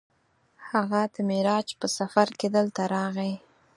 [0.69, 3.33] هغه د معراج په سفر کې دلته راغی.